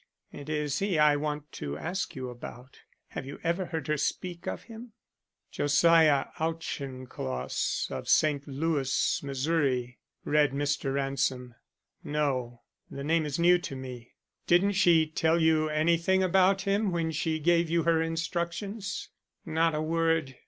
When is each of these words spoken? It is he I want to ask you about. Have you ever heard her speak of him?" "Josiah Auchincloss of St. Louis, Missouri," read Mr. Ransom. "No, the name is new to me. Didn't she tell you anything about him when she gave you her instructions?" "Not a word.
It 0.31 0.49
is 0.49 0.79
he 0.79 0.97
I 0.97 1.15
want 1.15 1.51
to 1.51 1.77
ask 1.77 2.15
you 2.15 2.29
about. 2.31 2.79
Have 3.09 3.23
you 3.27 3.39
ever 3.43 3.65
heard 3.67 3.85
her 3.85 3.97
speak 3.97 4.47
of 4.47 4.63
him?" 4.63 4.93
"Josiah 5.51 6.25
Auchincloss 6.39 7.87
of 7.91 8.09
St. 8.09 8.47
Louis, 8.47 9.21
Missouri," 9.21 9.99
read 10.25 10.53
Mr. 10.53 10.91
Ransom. 10.95 11.53
"No, 12.03 12.63
the 12.89 13.03
name 13.03 13.27
is 13.27 13.37
new 13.37 13.59
to 13.59 13.75
me. 13.75 14.15
Didn't 14.47 14.71
she 14.71 15.05
tell 15.05 15.39
you 15.39 15.69
anything 15.69 16.23
about 16.23 16.61
him 16.63 16.91
when 16.91 17.11
she 17.11 17.37
gave 17.37 17.69
you 17.69 17.83
her 17.83 18.01
instructions?" 18.01 19.09
"Not 19.45 19.75
a 19.75 19.83
word. 19.83 20.35